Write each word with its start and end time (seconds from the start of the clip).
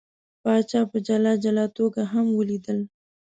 پاچا 0.41 0.81
په 0.91 0.97
جلا 1.07 1.33
جلا 1.43 1.65
توګه 1.77 2.01
هم 2.13 2.27
ولیدل. 2.39 2.79